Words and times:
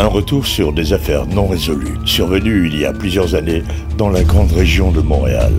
Un 0.00 0.06
retour 0.06 0.46
sur 0.46 0.72
des 0.72 0.94
affaires 0.94 1.26
non 1.26 1.46
résolues, 1.46 1.98
survenues 2.06 2.68
il 2.68 2.80
y 2.80 2.86
a 2.86 2.92
plusieurs 2.94 3.34
années 3.34 3.62
dans 3.98 4.08
la 4.08 4.22
grande 4.22 4.50
région 4.50 4.92
de 4.92 5.02
Montréal. 5.02 5.52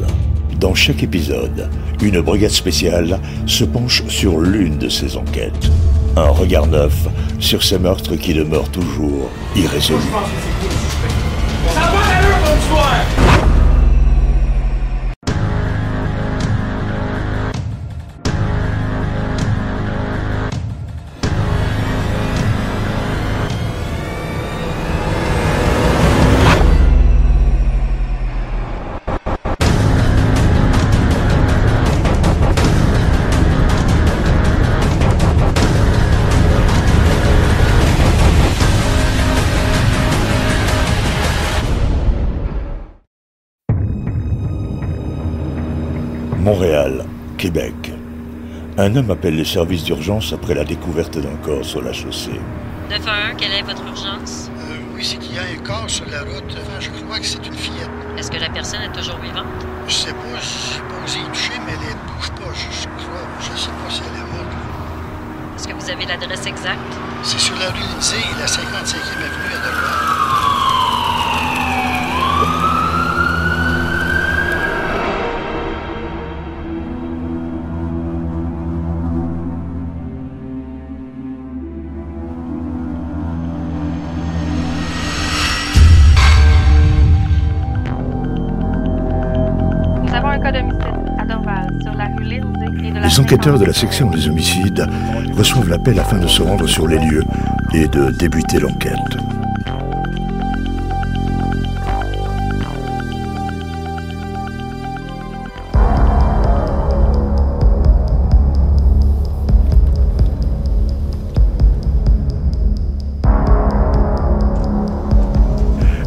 Dans 0.59 0.73
chaque 0.73 1.03
épisode, 1.03 1.69
une 2.01 2.21
brigade 2.21 2.49
spéciale 2.49 3.19
se 3.45 3.65
penche 3.65 4.01
sur 4.07 4.39
l'une 4.39 4.79
de 4.79 4.89
ces 4.89 5.15
enquêtes. 5.15 5.69
Un 6.17 6.29
regard 6.29 6.65
neuf 6.65 7.07
sur 7.38 7.61
ces 7.61 7.77
meurtres 7.77 8.15
qui 8.15 8.33
demeurent 8.33 8.71
toujours 8.71 9.29
irrésolus. 9.55 9.99
Montréal, 46.42 47.06
Québec. 47.38 47.94
Un 48.75 48.95
homme 48.95 49.11
appelle 49.11 49.36
les 49.36 49.45
services 49.45 49.84
d'urgence 49.84 50.34
après 50.34 50.56
la 50.56 50.64
découverte 50.64 51.20
d'un 51.20 51.36
corps 51.45 51.64
sur 51.64 51.83
la 51.83 51.94
chaussée. 51.94 52.42
911, 52.89 53.14
quelle 53.38 53.52
est 53.52 53.61
votre 53.61 53.86
urgence? 53.86 54.50
Euh, 54.50 54.78
oui, 54.95 55.06
c'est 55.06 55.17
qu'il 55.17 55.36
y 55.36 55.38
a 55.38 55.44
un 55.44 55.64
corps 55.64 55.88
sur 55.88 56.06
la 56.09 56.22
route. 56.22 56.50
Enfin, 56.50 56.80
je 56.80 56.89
crois 56.89 57.20
que 57.20 57.28
c'est 57.28 57.45
une 57.45 57.53
fillette. 57.53 57.92
Est-ce 58.17 58.31
que 58.31 58.39
la 58.39 58.50
personne 58.50 58.81
est 58.81 58.92
toujours 58.92 59.20
vivante? 59.20 59.45
Je 59.88 59.94
sais 59.94 60.14
pas, 60.14 60.42
j'ai 60.42 60.80
pas 60.81 61.06
osé 61.06 61.20
y 61.20 61.30
toucher, 61.30 61.61
mais 61.64 61.73
elle 61.73 61.94
ne 61.94 62.02
bouge 62.09 62.31
pas. 62.31 62.52
Je, 62.55 62.73
je 62.73 62.88
crois, 63.05 63.28
je 63.39 63.61
sais 63.61 63.70
pas 63.70 63.89
si 63.92 64.02
elle 64.02 64.20
est 64.22 64.33
morte. 64.33 64.55
Est-ce 65.58 65.67
que 65.67 65.73
vous 65.76 65.89
avez 65.92 66.05
l'adresse 66.08 66.48
exacte? 66.48 66.80
C'est 67.22 67.39
sur 67.39 67.53
la 67.59 67.70
rue 67.70 67.86
Lindsay 67.94 68.17
la 68.39 68.48
55e 68.48 68.58
avenue 68.58 69.53
à 69.53 69.64
Dorval. 69.64 70.11
Enquêteurs 93.22 93.59
de 93.59 93.66
la 93.66 93.73
section 93.73 94.09
des 94.09 94.27
homicides 94.27 94.83
reçoivent 95.38 95.69
l'appel 95.69 96.00
afin 96.00 96.17
de 96.17 96.27
se 96.27 96.41
rendre 96.41 96.67
sur 96.67 96.88
les 96.88 96.97
lieux 96.97 97.23
et 97.72 97.88
de 97.88 98.09
débuter 98.09 98.59
l'enquête. 98.59 98.97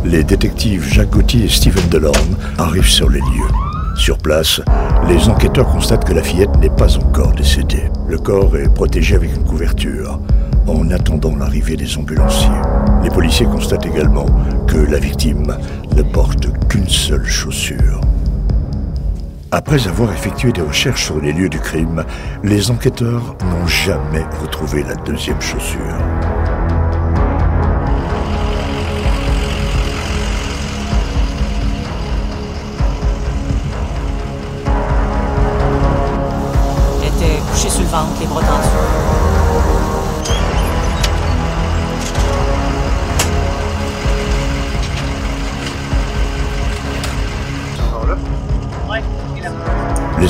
Les 0.05 0.25
détectives 0.25 0.85
Jacques 0.93 1.11
Gauthier 1.11 1.45
et 1.45 1.49
Steven 1.49 1.89
Delorme 1.91 2.37
arrivent 2.59 2.89
sur 2.89 3.09
les 3.09 3.21
lieux. 3.21 3.53
Sur 3.97 4.19
place, 4.19 4.61
les 5.09 5.29
enquêteurs 5.29 5.69
constatent 5.69 6.05
que 6.05 6.13
la 6.13 6.23
fillette 6.23 6.57
n'est 6.59 6.71
pas 6.71 6.97
encore 6.97 7.33
décédée. 7.33 7.91
Le 8.09 8.19
corps 8.19 8.57
est 8.57 8.73
protégé 8.73 9.17
avec 9.17 9.35
une 9.35 9.45
couverture, 9.45 10.21
en 10.67 10.91
attendant 10.91 11.37
l'arrivée 11.37 11.77
des 11.77 11.97
ambulanciers. 11.99 12.49
Les 13.03 13.11
policiers 13.11 13.47
constatent 13.47 13.87
également 13.87 14.27
que 14.67 14.79
la 14.79 14.99
victime 14.99 15.57
ne 15.95 16.03
porte 16.03 16.49
qu'une 16.69 16.89
seule 16.89 17.27
chaussure. 17.27 18.01
Après 19.51 19.87
avoir 19.87 20.13
effectué 20.13 20.53
des 20.53 20.63
recherches 20.63 21.05
sur 21.05 21.21
les 21.21 21.33
lieux 21.33 21.49
du 21.49 21.61
crime, 21.61 22.05
les 22.43 22.71
enquêteurs 22.71 23.37
n'ont 23.45 23.67
jamais 23.67 24.25
retrouvé 24.43 24.83
la 24.83 24.95
deuxième 24.97 25.41
chaussure. 25.41 26.34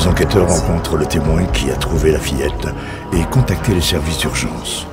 Les 0.05 0.11
enquêteurs 0.11 0.47
rencontrent 0.47 0.97
le 0.97 1.07
témoin 1.07 1.45
qui 1.45 1.71
a 1.71 1.75
trouvé 1.75 2.11
la 2.11 2.19
fillette 2.19 2.67
et 3.11 3.23
contacté 3.31 3.73
les 3.73 3.81
services 3.81 4.19
d'urgence. 4.19 4.85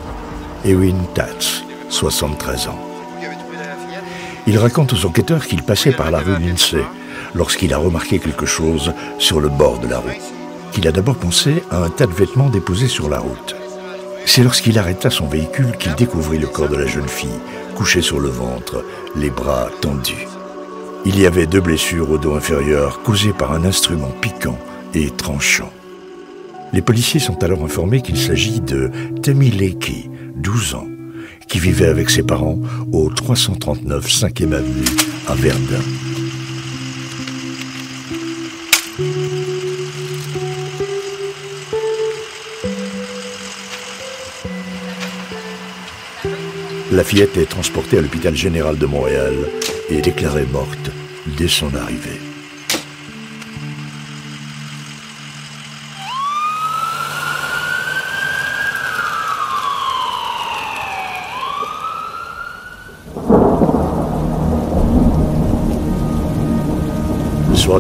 Ewin 0.64 0.96
Tatz, 1.12 1.64
73 1.90 2.68
ans. 2.68 2.78
Il 4.46 4.56
raconte 4.56 4.94
aux 4.94 5.04
enquêteurs 5.04 5.46
qu'il 5.46 5.62
passait 5.64 5.92
par 5.92 6.10
la 6.10 6.20
rue 6.20 6.38
Lindsay 6.40 6.82
lorsqu'il 7.34 7.74
a 7.74 7.76
remarqué 7.76 8.20
quelque 8.20 8.46
chose 8.46 8.94
sur 9.18 9.42
le 9.42 9.50
bord 9.50 9.80
de 9.80 9.86
la 9.86 9.98
route. 9.98 10.32
Qu'il 10.72 10.88
a 10.88 10.92
d'abord 10.92 11.16
pensé 11.16 11.62
à 11.70 11.76
un 11.76 11.90
tas 11.90 12.06
de 12.06 12.14
vêtements 12.14 12.48
déposés 12.48 12.88
sur 12.88 13.10
la 13.10 13.18
route. 13.18 13.54
C'est 14.24 14.42
lorsqu'il 14.42 14.78
arrêta 14.78 15.10
son 15.10 15.26
véhicule 15.26 15.76
qu'il 15.76 15.94
découvrit 15.94 16.38
le 16.38 16.46
corps 16.46 16.70
de 16.70 16.76
la 16.76 16.86
jeune 16.86 17.08
fille, 17.08 17.28
couchée 17.74 18.00
sur 18.00 18.18
le 18.18 18.30
ventre, 18.30 18.82
les 19.14 19.28
bras 19.28 19.68
tendus. 19.82 20.26
Il 21.04 21.20
y 21.20 21.26
avait 21.26 21.46
deux 21.46 21.60
blessures 21.60 22.10
au 22.10 22.16
dos 22.16 22.34
inférieur 22.34 23.02
causées 23.02 23.34
par 23.34 23.52
un 23.52 23.66
instrument 23.66 24.10
piquant 24.22 24.56
et 24.94 25.10
tranchant. 25.10 25.72
Les 26.72 26.82
policiers 26.82 27.20
sont 27.20 27.42
alors 27.42 27.64
informés 27.64 28.00
qu'il 28.00 28.16
s'agit 28.16 28.60
de 28.60 28.90
Tammy 29.22 29.50
Lakey, 29.50 30.10
12 30.36 30.74
ans, 30.74 30.88
qui 31.48 31.58
vivait 31.58 31.86
avec 31.86 32.08
ses 32.08 32.22
parents 32.22 32.58
au 32.92 33.10
339 33.10 34.06
5e 34.06 34.52
avenue 34.52 34.84
à 35.28 35.34
Verdun. 35.34 35.82
La 46.92 47.04
fillette 47.04 47.38
est 47.38 47.46
transportée 47.46 47.98
à 47.98 48.02
l'hôpital 48.02 48.36
général 48.36 48.76
de 48.76 48.86
Montréal 48.86 49.34
et 49.88 50.02
déclarée 50.02 50.46
morte 50.52 50.90
dès 51.38 51.48
son 51.48 51.74
arrivée. 51.74 52.31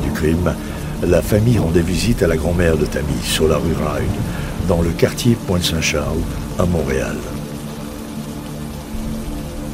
Du 0.00 0.10
crime, 0.10 0.54
la 1.02 1.22
famille 1.22 1.58
rendait 1.58 1.82
visite 1.82 2.22
à 2.22 2.26
la 2.26 2.36
grand-mère 2.36 2.76
de 2.76 2.86
Tammy 2.86 3.20
sur 3.22 3.48
la 3.48 3.56
rue 3.56 3.72
Ride, 3.72 4.08
dans 4.68 4.80
le 4.80 4.90
quartier 4.90 5.36
Pointe-Saint-Charles, 5.46 6.20
à 6.58 6.64
Montréal. 6.64 7.16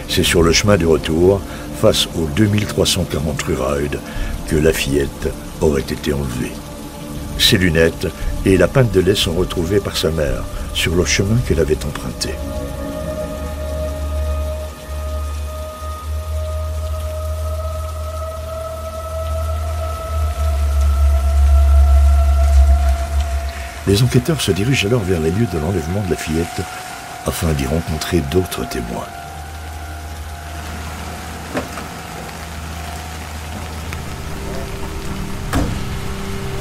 C'est 0.08 0.22
sur 0.22 0.42
le 0.42 0.52
chemin 0.52 0.76
du 0.76 0.86
retour, 0.86 1.40
face 1.80 2.06
au 2.16 2.26
2340 2.36 3.42
rue 3.42 3.56
Ride, 3.58 4.00
que 4.48 4.56
la 4.56 4.72
fillette 4.72 5.32
aurait 5.60 5.82
été 5.82 6.12
enlevée. 6.12 6.52
Ses 7.38 7.58
lunettes 7.58 8.08
et 8.44 8.56
la 8.56 8.66
pinte 8.66 8.92
de 8.92 9.00
lait 9.00 9.14
sont 9.14 9.34
retrouvées 9.34 9.80
par 9.80 9.96
sa 9.96 10.10
mère 10.10 10.44
sur 10.74 10.94
le 10.94 11.04
chemin 11.04 11.36
qu'elle 11.46 11.60
avait 11.60 11.84
emprunté. 11.84 12.30
Les 23.88 24.02
enquêteurs 24.02 24.42
se 24.42 24.52
dirigent 24.52 24.86
alors 24.86 25.02
vers 25.02 25.18
les 25.18 25.30
lieux 25.30 25.46
de 25.50 25.58
l'enlèvement 25.58 26.02
de 26.04 26.10
la 26.10 26.16
fillette 26.16 26.60
afin 27.24 27.54
d'y 27.54 27.64
rencontrer 27.64 28.20
d'autres 28.30 28.68
témoins. 28.68 29.06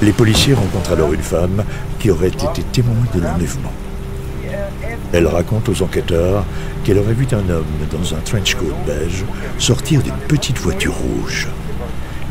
Les 0.02 0.14
policiers 0.14 0.54
rencontrent 0.54 0.94
alors 0.94 1.12
une 1.12 1.22
femme 1.22 1.66
qui 2.00 2.12
aurait 2.12 2.30
été 2.30 2.64
témoin 2.72 2.96
de 3.14 3.20
l'enlèvement. 3.20 3.74
Elle 5.12 5.28
raconte 5.28 5.68
aux 5.68 5.82
enquêteurs 5.82 6.46
qu'elle 6.86 6.98
aurait 6.98 7.14
vu 7.14 7.28
un 7.34 7.50
homme 7.50 7.66
dans 7.92 8.16
un 8.16 8.20
trench 8.20 8.56
coat 8.56 8.74
beige 8.86 9.26
sortir 9.58 10.02
d'une 10.02 10.16
petite 10.30 10.60
voiture 10.60 10.94
rouge. 10.94 11.50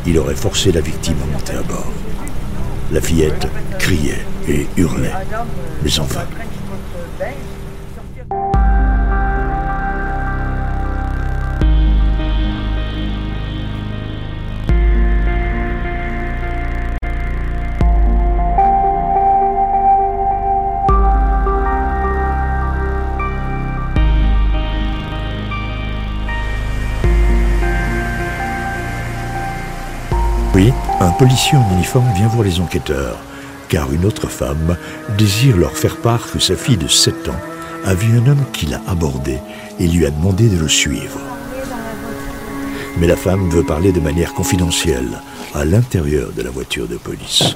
Il 0.07 0.17
aurait 0.17 0.33
forcé 0.33 0.71
la 0.71 0.81
victime 0.81 1.17
à 1.21 1.31
monter 1.31 1.53
à 1.53 1.61
bord. 1.61 1.91
La 2.91 3.01
fillette 3.01 3.47
criait 3.77 4.25
et 4.47 4.67
hurlait, 4.77 5.11
mais 5.83 5.99
en 5.99 6.03
vain. 6.03 6.21
Puis, 30.53 30.73
un 30.99 31.11
policier 31.11 31.55
en 31.55 31.71
uniforme 31.73 32.11
vient 32.15 32.27
voir 32.29 32.43
les 32.43 32.59
enquêteurs, 32.59 33.17
car 33.69 33.91
une 33.91 34.05
autre 34.05 34.27
femme 34.27 34.77
désire 35.17 35.57
leur 35.57 35.77
faire 35.77 35.97
part 35.97 36.31
que 36.31 36.39
sa 36.39 36.55
fille 36.55 36.77
de 36.77 36.87
7 36.87 37.29
ans 37.29 37.39
a 37.85 37.93
vu 37.93 38.17
un 38.17 38.27
homme 38.27 38.45
qui 38.53 38.65
l'a 38.65 38.81
abordé 38.87 39.39
et 39.79 39.87
lui 39.87 40.05
a 40.05 40.11
demandé 40.11 40.49
de 40.49 40.57
le 40.57 40.67
suivre. 40.67 41.19
Mais 42.99 43.07
la 43.07 43.15
femme 43.15 43.49
veut 43.49 43.63
parler 43.63 43.91
de 43.91 43.99
manière 43.99 44.33
confidentielle, 44.33 45.21
à 45.53 45.65
l'intérieur 45.65 46.31
de 46.35 46.41
la 46.41 46.49
voiture 46.49 46.87
de 46.87 46.97
police. 46.97 47.55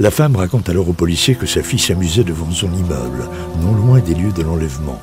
La 0.00 0.10
femme 0.12 0.36
raconte 0.36 0.68
alors 0.68 0.88
au 0.88 0.92
policier 0.92 1.34
que 1.34 1.46
sa 1.46 1.62
fille 1.62 1.78
s'amusait 1.78 2.22
devant 2.24 2.50
son 2.52 2.72
immeuble, 2.72 3.28
non 3.60 3.74
loin 3.74 3.98
des 3.98 4.14
lieux 4.14 4.30
de 4.32 4.42
l'enlèvement. 4.42 5.00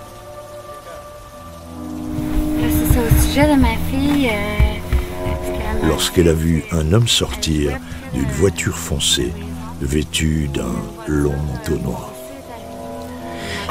C'est 2.60 2.94
ça, 2.94 3.00
au 3.02 3.22
sujet 3.22 3.56
de 3.56 3.60
ma 3.60 3.76
fille. 3.92 4.30
euh, 4.30 5.82
que- 5.82 5.88
Lorsqu'elle 5.88 6.30
a 6.30 6.34
vu 6.34 6.64
un 6.72 6.94
homme 6.94 7.08
sortir 7.10 7.78
d'une 8.14 8.30
voiture 8.32 8.78
foncée, 8.78 9.34
vêtue 9.82 10.50
d'un 10.54 10.72
long 11.08 11.36
manteau 11.52 11.78
noir. 11.84 12.10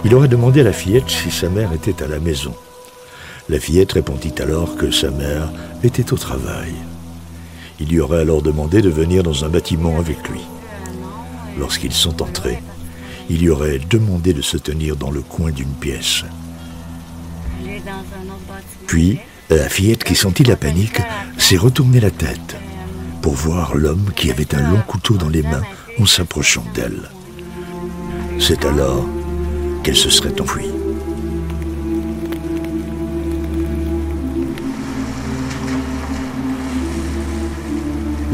Il 0.04 0.14
aurait 0.14 0.28
demandé 0.28 0.60
à 0.60 0.64
la 0.64 0.72
fillette 0.74 1.08
si 1.08 1.30
sa 1.30 1.48
mère 1.48 1.72
était 1.72 2.02
à 2.02 2.06
la 2.06 2.20
maison. 2.20 2.54
La 3.48 3.58
fillette 3.58 3.92
répondit 3.92 4.34
alors 4.40 4.76
que 4.76 4.90
sa 4.90 5.10
mère 5.10 5.50
était 5.82 6.12
au 6.12 6.16
travail. 6.18 6.74
Il 7.80 7.88
lui 7.88 8.00
aurait 8.00 8.20
alors 8.20 8.42
demandé 8.42 8.82
de 8.82 8.90
venir 8.90 9.22
dans 9.22 9.44
un 9.46 9.48
bâtiment 9.48 9.98
avec 9.98 10.28
lui. 10.28 10.40
Lorsqu'ils 11.58 11.92
sont 11.92 12.22
entrés, 12.22 12.62
il 13.30 13.40
lui 13.40 13.50
aurait 13.50 13.78
demandé 13.78 14.32
de 14.32 14.42
se 14.42 14.56
tenir 14.56 14.96
dans 14.96 15.10
le 15.10 15.22
coin 15.22 15.50
d'une 15.50 15.72
pièce. 15.72 16.24
Puis, 18.86 19.18
la 19.50 19.68
fillette 19.68 20.04
qui 20.04 20.14
sentit 20.14 20.44
la 20.44 20.56
panique 20.56 21.00
s'est 21.38 21.56
retournée 21.56 22.00
la 22.00 22.10
tête 22.10 22.56
pour 23.22 23.34
voir 23.34 23.74
l'homme 23.74 24.10
qui 24.14 24.30
avait 24.30 24.54
un 24.54 24.70
long 24.70 24.82
couteau 24.86 25.16
dans 25.16 25.28
les 25.28 25.42
mains 25.42 25.62
en 25.98 26.06
s'approchant 26.06 26.64
d'elle. 26.74 27.10
C'est 28.38 28.64
alors 28.64 29.06
qu'elle 29.82 29.96
se 29.96 30.10
serait 30.10 30.40
enfuie. 30.40 30.70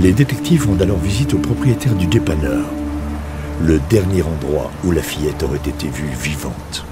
Les 0.01 0.13
détectives 0.13 0.67
rendent 0.67 0.81
alors 0.81 0.99
visite 0.99 1.35
au 1.35 1.39
propriétaire 1.39 1.95
du 1.95 2.07
dépanneur, 2.07 2.65
le 3.63 3.79
dernier 3.91 4.23
endroit 4.23 4.71
où 4.85 4.91
la 4.91 5.03
fillette 5.03 5.43
aurait 5.43 5.57
été 5.57 5.89
vue 5.89 6.09
vivante. 6.09 6.85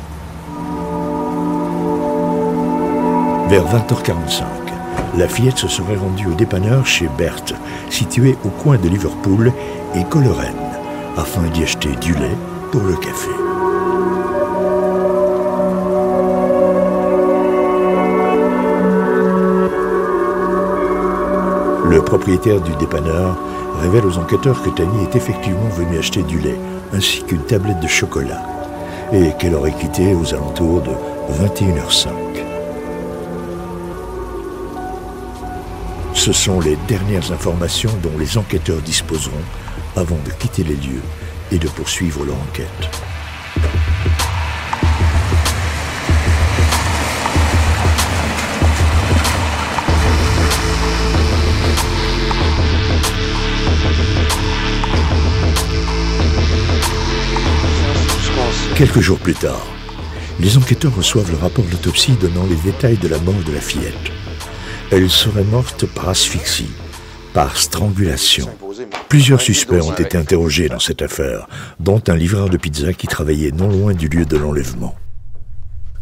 Vers 3.48 3.64
20h45, 3.64 4.44
la 5.16 5.28
fillette 5.28 5.56
se 5.56 5.68
serait 5.68 5.96
rendue 5.96 6.26
au 6.26 6.34
dépanneur 6.34 6.86
chez 6.86 7.08
Berthe, 7.16 7.54
situé 7.88 8.36
au 8.44 8.48
coin 8.48 8.76
de 8.76 8.88
Liverpool 8.88 9.52
et 9.94 10.04
Coleraine, 10.04 10.54
afin 11.16 11.42
d'y 11.54 11.62
acheter 11.62 11.90
du 12.02 12.12
lait 12.12 12.36
pour 12.70 12.82
le 12.82 12.94
café. 12.96 13.30
Le 21.90 22.02
propriétaire 22.02 22.60
du 22.60 22.76
dépanneur 22.76 23.38
révèle 23.78 24.06
aux 24.06 24.18
enquêteurs 24.18 24.62
que 24.62 24.70
Tani 24.70 25.04
est 25.04 25.16
effectivement 25.16 25.68
venue 25.68 25.98
acheter 25.98 26.22
du 26.22 26.38
lait, 26.38 26.58
ainsi 26.92 27.22
qu'une 27.22 27.42
tablette 27.42 27.80
de 27.80 27.88
chocolat, 27.88 28.42
et 29.12 29.32
qu'elle 29.38 29.54
aurait 29.54 29.72
quitté 29.72 30.14
aux 30.14 30.34
alentours 30.34 30.82
de 30.82 30.92
21h05. 31.44 32.08
Ce 36.14 36.32
sont 36.32 36.60
les 36.60 36.76
dernières 36.88 37.32
informations 37.32 37.92
dont 38.02 38.18
les 38.18 38.36
enquêteurs 38.36 38.82
disposeront 38.82 39.32
avant 39.96 40.18
de 40.24 40.30
quitter 40.30 40.64
les 40.64 40.74
lieux 40.74 41.02
et 41.52 41.58
de 41.58 41.68
poursuivre 41.68 42.24
leur 42.24 42.36
enquête. 42.36 43.17
Quelques 58.78 59.00
jours 59.00 59.18
plus 59.18 59.34
tard, 59.34 59.66
les 60.38 60.56
enquêteurs 60.56 60.94
reçoivent 60.94 61.32
le 61.32 61.36
rapport 61.36 61.64
d'autopsie 61.64 62.12
donnant 62.12 62.46
les 62.46 62.54
détails 62.54 62.96
de 62.96 63.08
la 63.08 63.18
mort 63.18 63.42
de 63.44 63.50
la 63.50 63.60
fillette. 63.60 63.92
Elle 64.92 65.10
serait 65.10 65.42
morte 65.42 65.84
par 65.84 66.10
asphyxie, 66.10 66.70
par 67.34 67.56
strangulation. 67.56 68.46
Plusieurs 69.08 69.40
suspects 69.40 69.82
ont 69.82 69.94
été 69.94 70.16
interrogés 70.16 70.68
dans 70.68 70.78
cette 70.78 71.02
affaire, 71.02 71.48
dont 71.80 72.00
un 72.06 72.14
livreur 72.14 72.50
de 72.50 72.56
pizza 72.56 72.92
qui 72.92 73.08
travaillait 73.08 73.50
non 73.50 73.68
loin 73.68 73.94
du 73.94 74.06
lieu 74.06 74.24
de 74.24 74.36
l'enlèvement. 74.36 74.94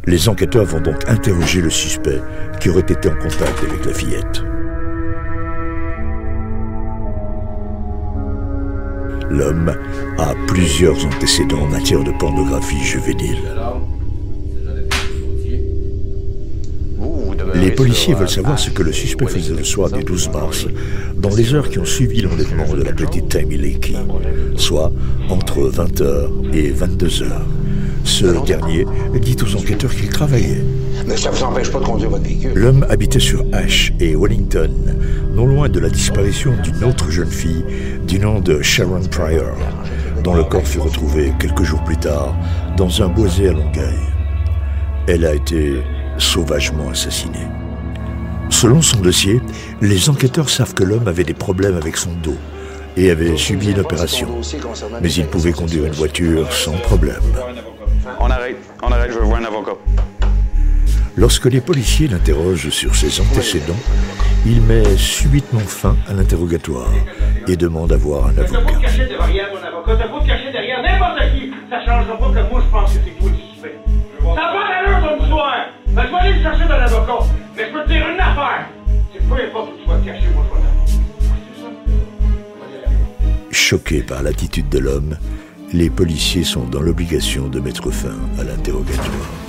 Les 0.04 0.28
enquêteurs 0.28 0.66
vont 0.66 0.82
donc 0.82 1.08
interroger 1.08 1.62
le 1.62 1.70
suspect 1.70 2.20
qui 2.60 2.68
aurait 2.68 2.80
été 2.80 3.08
en 3.08 3.16
contact 3.16 3.58
avec 3.66 3.86
la 3.86 3.94
fillette. 3.94 4.42
L'homme 9.36 9.76
a 10.16 10.34
plusieurs 10.46 11.04
antécédents 11.04 11.60
en 11.60 11.68
matière 11.68 12.02
de 12.02 12.10
pornographie 12.12 12.82
juvénile. 12.82 13.36
Les 17.54 17.70
policiers 17.70 18.14
veulent 18.14 18.30
savoir 18.30 18.58
ce 18.58 18.70
que 18.70 18.82
le 18.82 18.92
suspect 18.92 19.26
faisait 19.26 19.52
le 19.52 19.62
soir 19.62 19.90
du 19.90 20.02
12 20.02 20.30
mars, 20.30 20.66
dans 21.18 21.34
les 21.34 21.52
heures 21.52 21.68
qui 21.68 21.78
ont 21.78 21.84
suivi 21.84 22.22
l'enlèvement 22.22 22.72
de 22.74 22.82
la 22.82 22.92
petite 22.92 23.28
Tammy 23.28 23.58
Lakey, 23.58 23.96
soit 24.56 24.90
entre 25.28 25.70
20h 25.70 26.54
et 26.54 26.72
22h. 26.72 27.26
Ce 28.04 28.42
dernier 28.46 28.86
dit 29.20 29.36
aux 29.42 29.56
enquêteurs 29.56 29.94
qu'il 29.94 30.08
travaillait. 30.08 30.62
Mais 31.06 31.16
ça 31.16 31.30
vous 31.30 31.42
empêche 31.42 31.70
pas 31.70 31.80
de 31.80 31.84
conduire 31.84 32.10
votre 32.10 32.22
véhicule. 32.22 32.52
L'homme 32.54 32.86
habitait 32.88 33.20
sur 33.20 33.44
Ash 33.52 33.92
et 34.00 34.14
Wellington, 34.16 34.70
non 35.34 35.46
loin 35.46 35.68
de 35.68 35.78
la 35.78 35.90
disparition 35.90 36.54
d'une 36.62 36.84
autre 36.84 37.10
jeune 37.10 37.30
fille 37.30 37.64
du 38.06 38.20
nom 38.20 38.40
de 38.40 38.62
Sharon 38.62 39.02
Pryor, 39.10 39.56
dont 40.22 40.34
le 40.34 40.44
corps 40.44 40.66
fut 40.66 40.78
retrouvé 40.78 41.32
quelques 41.38 41.64
jours 41.64 41.82
plus 41.82 41.96
tard 41.96 42.34
dans 42.76 43.02
un 43.02 43.08
boisé 43.08 43.48
à 43.48 43.52
Longueuil. 43.52 43.98
Elle 45.08 45.24
a 45.24 45.34
été 45.34 45.82
sauvagement 46.16 46.90
assassinée. 46.90 47.46
Selon 48.48 48.80
son 48.80 49.00
dossier, 49.00 49.40
les 49.80 50.08
enquêteurs 50.08 50.48
savent 50.48 50.72
que 50.72 50.84
l'homme 50.84 51.08
avait 51.08 51.24
des 51.24 51.34
problèmes 51.34 51.76
avec 51.76 51.96
son 51.96 52.12
dos 52.22 52.36
et 52.96 53.10
avait 53.10 53.36
subi 53.36 53.72
une 53.72 53.80
opération, 53.80 54.28
mais 55.02 55.12
il 55.12 55.26
pouvait 55.26 55.52
conduire 55.52 55.86
une 55.86 55.92
voiture 55.92 56.50
sans 56.52 56.72
problème. 56.78 57.22
On 58.20 58.30
arrête, 58.30 58.56
on 58.82 58.88
arrête, 58.88 59.10
je 59.12 59.18
veux 59.18 59.24
voir 59.24 59.40
un 59.40 59.44
avocat. 59.44 59.72
Lorsque 61.16 61.46
les 61.46 61.62
policiers 61.62 62.08
l'interrogent 62.08 62.68
sur 62.68 62.94
ses 62.94 63.20
antécédents, 63.22 63.80
il 64.44 64.60
met 64.60 64.96
subitement 64.98 65.60
fin 65.60 65.96
à 66.08 66.12
l'interrogatoire 66.12 66.92
et 67.48 67.56
demande 67.56 67.90
à 67.92 67.96
voir 67.96 68.26
un 68.26 68.32
T'as 68.34 68.44
pas 68.44 68.58
avocat. 68.58 68.76
de 68.76 68.82
cacher 68.82 69.06
derrière 69.06 69.50
ton 69.50 69.66
avocat, 69.66 69.96
t'as 69.96 70.08
pas 70.08 70.20
de 70.20 70.26
cacher 70.26 70.52
derrière 70.52 70.82
n'importe 70.82 71.18
qui. 71.32 71.50
Ça 71.70 71.84
changera 71.86 72.18
pas 72.18 72.28
que 72.28 72.50
moi 72.50 72.62
je 72.64 72.70
pense 72.70 72.92
que 72.92 72.98
c'est 73.02 73.18
toi 73.18 73.30
le 73.30 73.36
suspect. 73.50 73.78
Ça 74.20 74.34
n'a 74.34 74.52
pas 74.52 74.68
d'allure 74.68 75.08
ton 75.08 75.24
histoire. 75.24 75.56
Ben, 75.88 76.02
je 76.04 76.10
vais 76.10 76.16
aller 76.16 76.32
le 76.36 76.42
chercher 76.42 76.68
d'un 76.68 76.74
avocat. 76.74 77.26
Mais 77.56 77.64
je 77.66 77.72
peux 77.72 77.82
te 77.84 77.88
dire 77.88 78.08
une 78.08 78.20
affaire. 78.20 78.66
C'est 79.12 79.26
peu 79.26 79.34
importe 79.34 79.70
où 79.70 79.82
tu 79.82 79.88
vas 79.88 79.96
te 79.98 80.04
cacher, 80.04 80.28
moi 80.34 80.44
je 80.50 80.54
vais 80.54 80.62
va 82.90 83.52
Choqués 83.52 84.02
par 84.02 84.22
l'attitude 84.22 84.68
de 84.68 84.78
l'homme, 84.78 85.16
les 85.72 85.88
policiers 85.88 86.44
sont 86.44 86.64
dans 86.64 86.82
l'obligation 86.82 87.48
de 87.48 87.58
mettre 87.58 87.90
fin 87.90 88.14
à 88.38 88.44
l'interrogatoire. 88.44 89.45